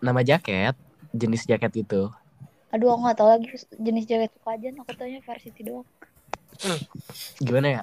Nama 0.00 0.20
jaket, 0.24 0.76
jenis 1.12 1.44
jaket 1.48 1.84
itu. 1.84 2.08
Aduh, 2.68 2.92
aku 2.92 3.00
nggak 3.08 3.16
tahu 3.16 3.28
lagi 3.32 3.48
jenis 3.80 4.04
jaket 4.04 4.30
suka 4.36 4.56
aja. 4.56 4.68
Aku 4.76 4.92
tanya 4.92 5.24
varsity 5.24 5.64
doang. 5.64 5.88
Gimana 7.40 7.80
ya? 7.80 7.82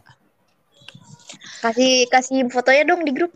Kasih 1.66 2.06
kasih 2.14 2.46
fotonya 2.54 2.86
dong 2.86 3.02
di 3.02 3.12
grup. 3.14 3.34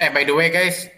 Eh 0.00 0.08
by 0.14 0.24
the 0.24 0.32
way 0.32 0.48
guys, 0.48 0.88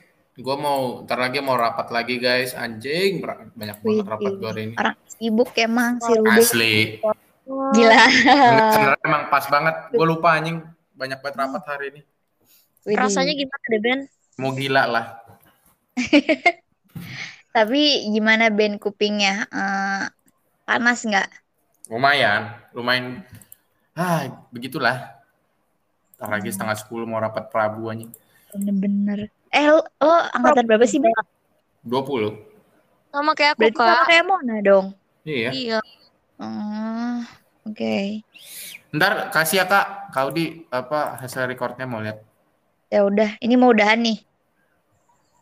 gue 0.43 0.57
mau 0.59 1.07
ntar 1.07 1.23
lagi 1.23 1.39
mau 1.39 1.55
rapat 1.55 1.89
lagi 1.95 2.19
guys. 2.19 2.53
Anjing 2.59 3.23
banyak 3.55 3.79
banget 3.79 3.87
Wih, 3.87 4.03
rapat 4.03 4.33
gue 4.35 4.49
hari 4.51 4.63
ini. 4.67 4.75
Orang 4.75 4.97
sibuk 5.07 5.51
emang 5.55 6.03
si 6.03 6.11
Ruben. 6.11 6.35
Asli. 6.35 6.75
Gila. 7.47 8.03
Sebenarnya 8.75 9.07
emang 9.07 9.23
pas 9.31 9.45
banget. 9.47 9.75
Gue 9.95 10.07
lupa 10.07 10.35
anjing 10.35 10.59
banyak 10.99 11.19
banget 11.23 11.37
rapat 11.39 11.63
hari 11.71 11.87
ini. 11.95 12.03
Widih. 12.83 12.99
Rasanya 12.99 13.33
gimana 13.39 13.65
deh, 13.71 13.81
Ben? 13.81 14.01
Mau 14.43 14.51
gila 14.59 14.83
lah. 14.91 15.07
Tapi 17.55 18.11
gimana 18.11 18.51
band 18.51 18.83
kupingnya? 18.83 19.47
Eh, 19.47 20.05
panas 20.67 21.07
nggak? 21.07 21.29
Lumayan, 21.87 22.59
lumayan. 22.75 23.23
Ah, 23.95 24.49
begitulah. 24.51 25.15
Ntar 26.19 26.41
lagi 26.41 26.51
setengah 26.51 26.75
sepuluh 26.75 27.07
mau 27.07 27.23
rapat 27.23 27.47
Prabu 27.53 27.87
anjing. 27.87 28.11
Bener-bener. 28.51 29.31
Eh, 29.53 29.69
lo, 29.69 29.85
lo 29.85 30.15
angkatan 30.33 30.65
berapa 30.65 30.89
sih, 30.89 30.97
Ben? 30.97 31.13
20. 31.85 32.41
Sama 33.13 33.37
kayak 33.37 33.53
aku, 33.55 33.61
Berarti 33.69 33.77
sama 33.77 33.93
Kak. 33.93 34.07
kayak 34.09 34.25
Mona 34.25 34.57
dong. 34.65 34.87
Iya. 35.29 35.51
Iya. 35.53 35.79
Oh, 36.41 37.21
oke. 37.69 38.25
Ntar 38.93 39.29
kasih 39.33 39.63
ya 39.63 39.65
kak, 39.69 40.13
kau 40.13 40.29
di 40.33 40.65
apa 40.73 41.21
hasil 41.21 41.45
recordnya 41.45 41.85
mau 41.85 42.01
lihat. 42.01 42.25
Ya 42.89 43.05
udah, 43.05 43.37
ini 43.41 43.55
mau 43.57 43.73
udahan 43.73 44.01
nih. 44.01 44.21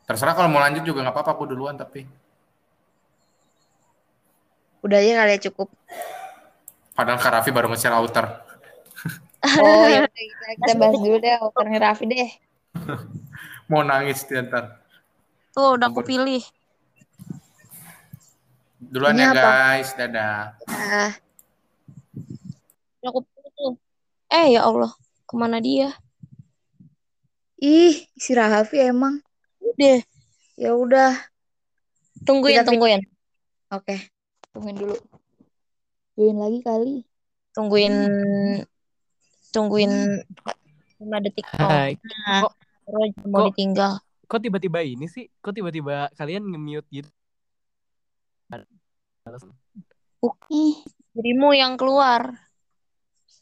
Terserah 0.07 0.35
kalau 0.35 0.50
mau 0.50 0.59
lanjut 0.62 0.83
juga 0.83 1.07
nggak 1.07 1.14
apa-apa, 1.14 1.31
aku 1.38 1.45
duluan 1.50 1.79
tapi. 1.79 2.07
Udah 4.83 4.99
aja 4.99 5.23
kali 5.23 5.33
ya 5.35 5.40
cukup. 5.50 5.69
Padahal 6.95 7.19
Kak 7.23 7.33
Raffi 7.33 7.50
baru 7.55 7.71
nge-share 7.71 7.95
outer. 7.95 8.26
Oh 9.62 9.87
ya 9.87 10.05
udah, 10.05 10.11
kita, 10.31 10.47
kita 10.59 10.73
bahas 10.79 10.99
dulu 10.99 11.17
deh 11.23 11.35
outernya 11.38 11.79
Raffi 11.79 12.05
deh. 12.11 12.31
Mau 13.71 13.87
nangis 13.87 14.27
dia 14.27 14.43
ntar. 14.43 14.83
Tuh 15.55 15.79
udah 15.79 15.87
aku 15.87 16.03
pilih. 16.03 16.43
Duluan 18.81 19.15
Ini 19.15 19.23
ya 19.23 19.31
apa? 19.31 19.39
guys, 19.39 19.89
dadah. 19.95 20.59
Ah, 20.67 21.12
Udah 22.99 23.09
aku 23.09 23.21
pilih 23.23 23.50
tuh. 23.55 23.73
Eh 24.27 24.59
ya 24.59 24.67
Allah, 24.67 24.91
ke 25.25 25.35
mana 25.35 25.62
dia? 25.62 25.95
ih, 27.61 28.09
si 28.17 28.33
Raffi 28.33 28.81
emang. 28.81 29.21
Udah, 29.61 30.00
Ya 30.57 30.73
udah, 30.73 31.12
tungguin, 32.25 32.57
Kita 32.57 32.65
tungguin. 32.67 33.00
oke. 33.71 33.97
Tungguin 34.50 34.77
dulu. 34.77 34.97
Join 36.17 36.37
lagi 36.37 36.61
kali. 36.61 36.95
Tungguin 37.53 37.95
tungguin 39.50 39.93
5 40.99 41.17
detik. 41.21 41.45
Oh, 41.55 41.69
Hai. 41.69 41.97
nah, 42.00 42.45
terus 42.45 42.57
mau 43.26 43.47
kok- 43.47 43.49
ditinggal. 43.52 43.92
Kok 44.30 44.40
tiba-tiba 44.47 44.78
ini 44.87 45.06
sih? 45.11 45.26
Kok 45.42 45.54
tiba-tiba 45.54 46.06
kalian 46.14 46.47
nge-mute 46.47 46.88
gitu? 46.90 47.11
Ih, 50.50 50.75
Dirimu 51.14 51.50
yang 51.54 51.75
keluar. 51.75 52.35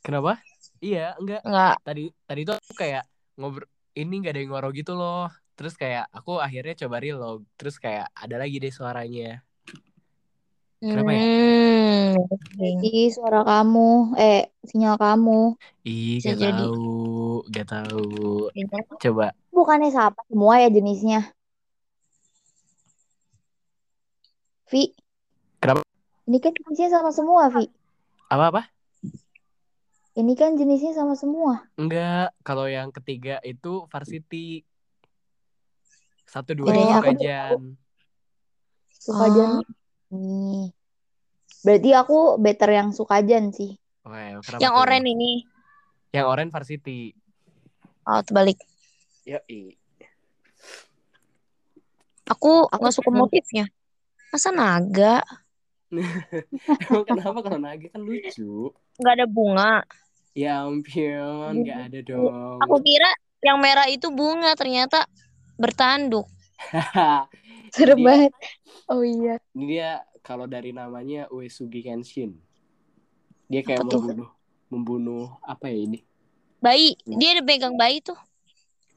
Kenapa? 0.00 0.40
Iya, 0.80 1.16
enggak. 1.20 1.42
Enggak. 1.44 1.74
Tadi 1.84 2.02
tadi 2.24 2.40
tuh 2.48 2.54
aku 2.56 2.72
kayak 2.78 3.04
ngobrol 3.36 3.68
ini 3.98 4.14
nggak 4.22 4.32
ada 4.32 4.40
yang 4.40 4.50
ngoro 4.54 4.68
gitu 4.72 4.92
loh. 4.94 5.26
Terus 5.58 5.74
kayak 5.74 6.06
aku 6.14 6.38
akhirnya 6.38 6.74
coba 6.86 6.96
reload. 7.02 7.40
Terus 7.58 7.76
kayak 7.82 8.06
ada 8.14 8.36
lagi 8.38 8.56
deh 8.62 8.72
suaranya. 8.72 9.42
Kenapa 10.78 11.10
ya? 11.10 11.22
Hmm, 11.26 12.14
jadi 12.54 13.10
suara 13.10 13.42
kamu, 13.42 14.14
eh 14.14 14.46
sinyal 14.62 14.94
kamu. 14.94 15.58
Ih, 15.82 16.22
Bisa 16.22 16.38
gak 16.38 16.38
jadi. 16.38 16.64
tahu, 16.70 16.78
gak 17.46 17.68
tahu. 17.68 18.48
Bintang. 18.50 18.82
Coba. 18.98 19.30
Bukannya 19.50 19.90
sama 19.90 20.20
semua 20.26 20.54
ya 20.58 20.68
jenisnya. 20.68 21.20
Vi. 24.68 24.92
Kenapa? 25.58 25.82
Ini 26.28 26.38
kan 26.38 26.52
jenisnya 26.52 26.88
sama 26.92 27.10
semua, 27.10 27.48
Vi. 27.48 27.66
Apa-apa? 28.28 28.68
Ini 30.12 30.32
kan 30.34 30.58
jenisnya 30.58 30.92
sama 30.92 31.14
semua. 31.14 31.62
Enggak, 31.78 32.34
kalau 32.42 32.66
yang 32.66 32.90
ketiga 32.90 33.38
itu 33.40 33.86
varsity. 33.88 34.66
Satu 36.28 36.52
dua 36.52 36.74
Bedanya 36.74 36.96
aku 37.00 37.06
kajian. 37.14 37.60
Sukajan 38.92 39.50
Oh. 39.56 39.64
nih. 40.12 40.74
Berarti 41.64 41.90
aku 41.96 42.18
better 42.36 42.70
yang 42.74 42.88
Sukajan 42.92 43.54
sih. 43.54 43.78
Wah, 44.04 44.36
kenapa 44.44 44.60
Yang 44.60 44.74
tuh? 44.74 44.82
oranye 44.84 45.10
ini. 45.16 45.32
Yang 46.12 46.26
orange 46.28 46.52
varsity. 46.52 47.00
Oh, 48.08 48.24
terbalik. 48.24 48.56
Yoi. 49.28 49.76
Aku 52.32 52.64
Aku 52.72 52.80
nggak 52.80 52.96
suka 52.96 53.10
motifnya. 53.12 53.68
Masa 54.32 54.48
naga? 54.48 55.20
Emang 56.88 57.04
kenapa 57.04 57.38
kalau 57.44 57.60
naga 57.60 57.84
kan 57.92 58.00
lucu? 58.00 58.72
Nggak 58.96 59.12
ada 59.12 59.26
bunga. 59.28 59.74
Ya 60.32 60.64
ampun, 60.64 61.64
nggak 61.64 61.78
ada 61.92 61.98
dong. 62.00 62.60
Aku 62.64 62.80
kira 62.80 63.12
yang 63.44 63.60
merah 63.60 63.84
itu 63.92 64.08
bunga, 64.08 64.56
ternyata 64.56 65.04
bertanduk. 65.60 66.24
Serem 67.76 68.00
Dia- 68.00 68.06
banget. 68.08 68.32
Oh 68.88 69.04
iya. 69.04 69.36
Ini 69.52 69.64
dia 69.68 69.90
kalau 70.24 70.48
dari 70.48 70.72
namanya 70.72 71.28
Uesugi 71.28 71.84
Kenshin. 71.84 72.40
Dia 73.52 73.60
kayak 73.60 73.84
Apa 73.84 73.92
tuh? 73.92 74.00
membunuh 74.00 74.30
membunuh 74.68 75.26
apa 75.44 75.68
ya 75.68 75.76
ini? 75.84 76.07
Bayi, 76.58 76.98
dia 77.06 77.38
ada 77.38 77.42
pegang 77.46 77.78
bayi 77.78 78.02
tuh. 78.02 78.18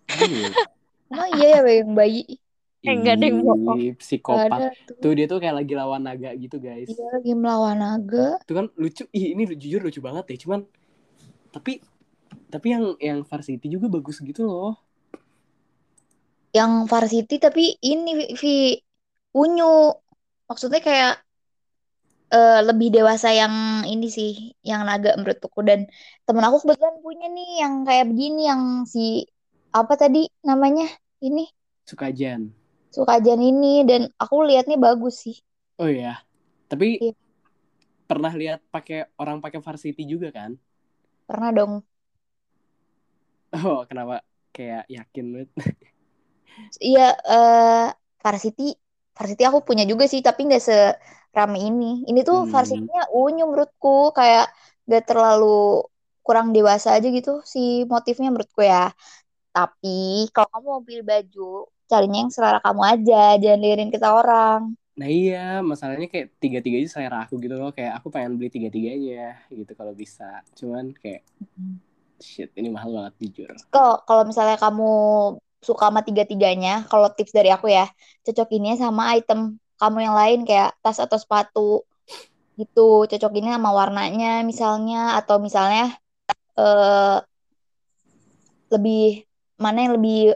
Iya. 0.10 0.50
Emang 1.12 1.30
iya 1.38 1.62
ya 1.62 1.72
yang 1.82 1.94
bayi. 1.94 2.42
Eh, 2.82 2.98
nggak 2.98 3.14
ada 3.22 3.26
yang 3.30 3.40
bohong. 3.46 3.80
Psikopat. 4.02 4.50
ada 4.50 4.68
tuh. 4.90 4.98
Tuh 4.98 5.12
dia 5.14 5.26
tuh 5.30 5.38
kayak 5.38 5.62
lagi 5.62 5.74
lawan 5.78 6.02
naga 6.02 6.34
gitu 6.34 6.58
guys. 6.58 6.90
Dia 6.90 7.08
lagi 7.14 7.34
melawan 7.38 7.78
naga. 7.78 8.42
Itu 8.42 8.58
kan 8.58 8.66
lucu. 8.74 9.06
Ih 9.14 9.38
ini 9.38 9.46
jujur 9.54 9.86
lucu 9.86 10.02
banget 10.02 10.34
ya. 10.34 10.38
Cuman 10.50 10.66
tapi 11.54 11.78
tapi 12.50 12.68
yang 12.74 12.98
yang 12.98 13.20
varsity 13.22 13.70
juga 13.70 13.86
bagus 13.86 14.18
gitu 14.26 14.50
loh. 14.50 14.74
Yang 16.58 16.90
varsity 16.90 17.38
tapi 17.38 17.78
ini 17.86 18.34
Vi 18.34 18.82
unyu. 19.38 19.94
Maksudnya 20.50 20.82
kayak 20.82 21.22
eh, 22.34 22.52
lebih 22.68 22.88
dewasa 22.96 23.28
yang 23.40 23.54
ini 23.92 24.06
sih, 24.18 24.30
yang 24.70 24.82
naga 24.88 25.10
menurutku 25.20 25.60
dan 25.70 25.80
temen 26.26 26.44
aku 26.48 26.58
kebetulan 26.64 26.96
punya 27.06 27.26
nih 27.36 27.48
yang 27.62 27.74
kayak 27.88 28.06
begini 28.12 28.40
yang 28.52 28.62
si 28.94 29.00
apa 29.80 29.94
tadi 30.02 30.20
namanya 30.50 30.84
ini 31.26 31.42
Sukajan. 31.86 32.54
Sukajan 32.96 33.42
ini 33.52 33.74
dan 33.90 34.02
aku 34.24 34.36
liatnya 34.48 34.78
bagus 34.86 35.16
sih. 35.24 35.36
Oh 35.82 35.90
iya. 35.90 36.24
Tapi 36.70 36.86
Iya. 37.00 37.14
pernah 38.10 38.34
lihat 38.36 38.60
pakai 38.74 39.08
orang 39.22 39.40
pakai 39.44 39.60
varsity 39.64 40.04
juga 40.06 40.30
kan? 40.36 40.52
Pernah 41.30 41.52
dong. 41.58 41.74
Oh, 43.56 43.84
kenapa? 43.90 44.24
Kayak 44.56 44.84
yakin 44.92 45.26
banget. 45.34 45.50
Iya, 46.86 47.02
eh 47.32 47.86
varsity, 48.24 48.64
varsity 49.18 49.44
aku 49.50 49.60
punya 49.68 49.84
juga 49.92 50.06
sih, 50.12 50.22
tapi 50.28 50.40
nggak 50.48 50.64
serame 50.68 51.58
ini. 51.68 51.86
Ini 52.10 52.20
tuh 52.28 52.38
Hmm. 52.42 52.88
unyu 53.22 53.44
menurutku, 53.50 53.90
kayak 54.18 54.44
nggak 54.88 55.04
terlalu 55.10 55.46
kurang 56.26 56.48
dewasa 56.56 56.88
aja 56.98 57.08
gitu 57.18 57.32
si 57.54 57.60
motifnya 57.94 58.28
menurutku 58.34 58.62
ya. 58.74 58.80
Tapi 59.56 59.90
kalau 60.34 60.50
kamu 60.54 60.68
mau 60.74 60.84
pilih 60.88 61.06
baju, 61.12 61.42
carinya 61.90 62.18
yang 62.24 62.32
selera 62.36 62.60
kamu 62.66 62.82
aja, 62.94 63.16
jangan 63.42 63.60
dengerin 63.64 63.90
kata 63.96 64.10
orang. 64.22 64.62
Nah 65.00 65.08
iya, 65.08 65.38
masalahnya 65.72 66.08
kayak 66.14 66.28
tiga-tiganya 66.44 66.88
selera 66.92 67.18
aku 67.26 67.34
gitu 67.44 67.56
loh. 67.60 67.72
Kayak 67.78 67.94
aku 68.00 68.08
pengen 68.14 68.32
beli 68.38 68.50
tiga-tiganya 68.56 69.40
gitu 69.60 69.72
kalau 69.80 69.94
bisa. 70.02 70.24
Cuman 70.60 70.92
kayak 71.02 71.22
shit 72.22 72.50
ini 72.60 72.70
mahal 72.76 72.90
banget 72.98 73.14
jujur. 73.22 73.52
Kalau 73.74 73.94
kalau 74.08 74.24
misalnya 74.30 74.58
kamu 74.64 74.84
suka 75.62 75.94
sama 75.94 76.02
tiga-tiganya, 76.02 76.90
kalau 76.90 77.14
tips 77.14 77.32
dari 77.32 77.54
aku 77.54 77.70
ya, 77.70 77.86
cocokinnya 78.26 78.82
sama 78.82 79.14
item 79.14 79.62
kamu 79.78 79.98
yang 80.10 80.16
lain 80.18 80.40
kayak 80.44 80.74
tas 80.82 80.98
atau 80.98 81.18
sepatu 81.18 81.72
gitu. 82.58 83.06
Cocokinnya 83.06 83.58
sama 83.58 83.70
warnanya 83.72 84.42
misalnya 84.42 85.18
atau 85.18 85.38
misalnya 85.38 85.94
eh 86.58 87.18
lebih 88.72 89.26
mana 89.58 89.78
yang 89.86 89.94
lebih 90.00 90.34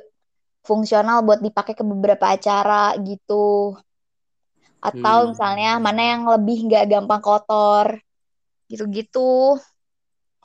fungsional 0.66 1.22
buat 1.22 1.42
dipakai 1.42 1.74
ke 1.74 1.82
beberapa 1.86 2.30
acara 2.30 2.94
gitu. 3.02 3.78
Atau 4.82 5.18
Hmm. 5.26 5.30
misalnya 5.34 5.72
mana 5.82 6.02
yang 6.02 6.24
lebih 6.30 6.70
nggak 6.70 6.86
gampang 6.86 7.22
kotor 7.22 7.98
gitu-gitu. 8.70 9.58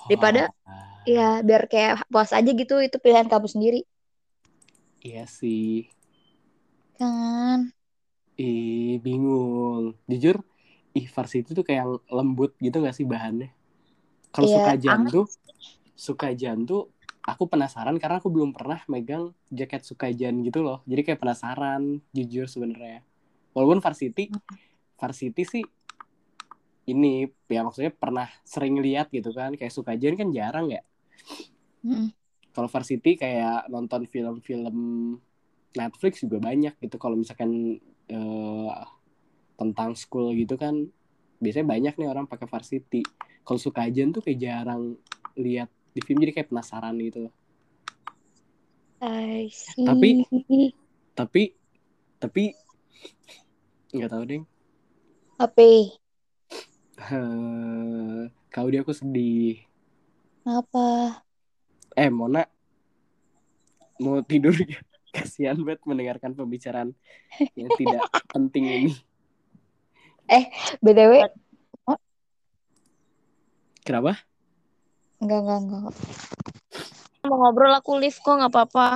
Daripada- 0.09 0.49
Oh, 0.49 0.79
Ya, 1.09 1.41
biar 1.41 1.65
kayak 1.65 2.05
puas 2.13 2.29
aja 2.29 2.45
gitu, 2.53 2.77
itu 2.77 3.01
pilihan 3.01 3.25
kamu 3.25 3.49
sendiri. 3.49 3.89
Iya 5.09 5.25
sih. 5.39 5.89
Kan? 6.99 7.73
Ih, 8.41 8.97
bingung. 9.05 9.85
Jujur, 10.11 10.37
ih 10.99 11.07
varsity 11.15 11.51
tuh 11.53 11.65
kayak 11.67 11.79
yang 11.85 11.93
lembut 12.09 12.51
gitu 12.65 12.77
gak 12.87 12.97
sih 12.99 13.05
bahannya? 13.05 13.49
Kalau 14.35 14.47
Iya, 14.49 14.57
Sukajan 14.57 14.99
anget 14.99 15.13
tuh, 15.15 15.27
Sukajan 15.99 16.59
tuh 16.71 16.83
aku 17.31 17.45
penasaran 17.53 17.97
karena 18.03 18.17
aku 18.23 18.29
belum 18.33 18.51
pernah 18.57 18.81
megang 18.93 19.35
jaket 19.53 19.83
Sukajan 19.89 20.35
gitu 20.47 20.61
loh. 20.67 20.81
Jadi 20.91 21.01
kayak 21.07 21.21
penasaran, 21.23 22.01
jujur 22.17 22.47
sebenarnya. 22.49 23.05
Walaupun 23.53 23.81
varsity, 23.85 24.31
varsity 25.01 25.43
sih 25.45 25.65
ini 26.91 27.29
ya 27.47 27.61
maksudnya 27.63 27.93
pernah 27.95 28.27
sering 28.43 28.75
lihat 28.83 29.13
gitu 29.15 29.31
kan 29.31 29.55
kayak 29.55 29.73
Sukajan 29.75 30.15
kan 30.21 30.29
jarang 30.35 30.67
ya. 30.75 30.83
Kalau 32.51 32.67
varsity 32.67 33.15
kayak 33.15 33.71
nonton 33.71 34.05
film-film 34.11 34.77
Netflix 35.71 36.19
juga 36.27 36.43
banyak 36.43 36.75
gitu 36.83 36.97
kalau 36.99 37.15
misalkan 37.15 37.79
eh, 38.11 38.73
tentang 39.55 39.95
school 39.95 40.35
gitu 40.35 40.59
kan 40.59 40.89
biasanya 41.39 41.67
banyak 41.73 41.95
nih 41.97 42.09
orang 42.11 42.27
pakai 42.27 42.51
varsity. 42.51 43.01
Kalau 43.47 43.59
Sukajan 43.59 44.13
tuh 44.13 44.21
kayak 44.21 44.39
jarang 44.41 44.99
lihat 45.39 45.71
di 45.95 46.01
film 46.03 46.21
jadi 46.21 46.33
kayak 46.43 46.51
penasaran 46.51 46.95
gitu. 47.01 47.31
I 49.01 49.49
see. 49.49 49.87
Tapi- 49.87 50.27
Tapi 51.17 51.43
tapi 52.21 52.45
nggak 53.97 54.11
tahu 54.13 54.23
deh. 54.29 54.43
Apa? 55.41 55.63
Eh, 57.01 58.21
Kau 58.53 58.67
dia 58.69 58.85
aku 58.85 58.93
sedih. 58.93 59.65
Apa? 60.45 61.21
Eh 61.97 62.11
Mona 62.11 62.47
mau 64.01 64.23
tidur 64.23 64.55
ya? 64.55 64.81
Kasihan 65.15 65.59
banget 65.59 65.83
mendengarkan 65.83 66.39
pembicaraan 66.39 66.95
yang 67.59 67.71
tidak 67.75 68.07
penting 68.31 68.71
ini. 68.71 68.95
BTW, 70.79 71.27
Kenapa? 73.91 74.23
Enggak, 75.19 75.39
enggak, 75.43 75.59
enggak. 75.67 75.95
Mau 77.27 77.37
ngobrol 77.43 77.75
aku 77.75 77.99
live 77.99 78.15
kok 78.15 78.39
nggak 78.39 78.53
apa-apa. 78.55 78.87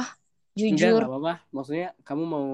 Enggak, 0.54 0.78
Jujur. 0.78 1.00
nggak 1.02 1.11
apa-apa. 1.11 1.35
Maksudnya 1.50 1.88
kamu 2.07 2.22
mau 2.24 2.48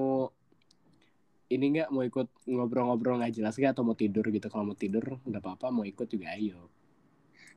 ini 1.51 1.65
nggak 1.77 1.89
mau 1.91 2.03
ikut 2.07 2.27
ngobrol-ngobrol 2.47 3.19
nggak 3.19 3.35
jelas 3.35 3.59
gak 3.59 3.75
atau 3.75 3.83
mau 3.85 3.93
tidur 3.93 4.25
gitu? 4.31 4.47
Kalau 4.49 4.65
mau 4.65 4.73
tidur 4.73 5.21
nggak 5.21 5.43
apa-apa, 5.43 5.67
mau 5.69 5.85
ikut 5.85 6.07
juga 6.09 6.33
ayo. 6.33 6.71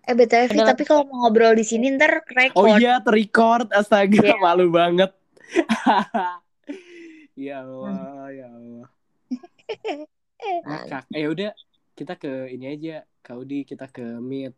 Eh, 0.05 0.13
BTW, 0.13 0.53
Vi, 0.53 0.59
Ada- 0.61 0.77
tapi 0.77 0.85
kalau 0.85 1.09
mau 1.09 1.25
ngobrol 1.25 1.57
di 1.57 1.65
sini 1.65 1.89
ntar 1.97 2.21
record. 2.29 2.61
Oh 2.61 2.69
iya, 2.69 3.01
terrecord. 3.01 3.73
Astaga, 3.73 4.21
Iya. 4.21 4.37
malu 4.45 4.69
banget. 4.69 5.11
ya 7.49 7.65
Allah, 7.65 8.29
ya 8.31 8.47
Allah. 8.49 8.87
Ngakak. 10.69 11.05
Eh 11.09 11.25
udah, 11.25 11.51
kita 11.97 12.15
ke 12.15 12.53
ini 12.53 12.65
aja. 12.69 12.97
Kaudi, 13.25 13.65
kita 13.65 13.89
ke 13.89 14.05
meet. 14.21 14.53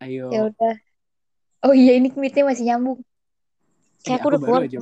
Ayo. 0.00 0.32
Ya 0.32 0.48
udah. 0.48 0.74
Oh 1.60 1.76
iya, 1.76 2.00
ini 2.00 2.08
meetnya 2.16 2.48
masih 2.48 2.64
nyambung. 2.64 2.98
Eh, 2.98 4.08
Kayak 4.08 4.24
aku 4.24 4.28
udah 4.32 4.40
keluar. 4.40 4.60
aja. 4.64 4.78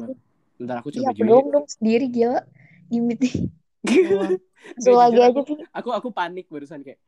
Bentar 0.55 0.77
aku 0.79 0.88
Iya, 0.88 0.97
coba 0.97 1.11
aku 1.11 1.19
join. 1.19 1.29
doang 1.29 1.49
dong 1.51 1.66
sendiri 1.66 2.07
gila. 2.07 2.40
Di 2.87 2.99
meet 3.03 3.21
Keluar. 3.83 4.38
Langsung 4.66 4.95
Nggak, 4.95 5.03
lagi 5.03 5.14
jujur 5.14 5.27
aja, 5.27 5.31
aku, 5.31 5.42
Vi. 5.42 5.55
aku 5.71 5.88
aku 5.90 6.09
panik 6.11 6.47
barusan 6.47 6.83
kayak 6.83 6.99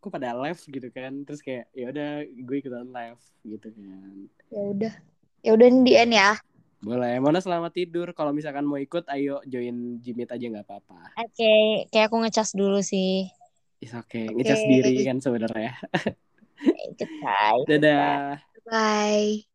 kok 0.00 0.10
pada 0.10 0.32
live 0.34 0.60
gitu 0.66 0.88
kan 0.90 1.12
terus 1.22 1.40
kayak 1.40 1.68
ya 1.76 1.92
udah 1.92 2.10
gue 2.24 2.56
ikutan 2.58 2.88
live 2.88 3.20
gitu 3.44 3.68
kan 3.70 4.16
Ya 4.50 4.62
udah. 4.66 4.92
Ya 5.40 5.50
udah 5.56 5.68
di 5.84 5.92
end 5.96 6.12
ya. 6.12 6.30
boleh 6.80 7.20
mana 7.20 7.44
selamat 7.44 7.76
tidur 7.76 8.08
kalau 8.16 8.32
misalkan 8.32 8.64
mau 8.64 8.80
ikut 8.80 9.04
ayo 9.12 9.44
join 9.44 10.00
Jimit 10.00 10.32
aja 10.32 10.40
nggak 10.48 10.64
apa-apa 10.64 11.12
Oke, 11.20 11.84
kayak 11.92 12.08
aku 12.08 12.16
ngecas 12.24 12.56
dulu 12.56 12.80
sih. 12.80 13.28
is 13.84 13.92
okay 13.92 14.32
ngecas 14.32 14.64
Oke. 14.64 14.68
diri 14.68 15.04
kan 15.04 15.20
sebenarnya 15.20 15.76
Goodbye. 16.96 17.64
dadah 17.68 18.40
Bye. 18.64 19.49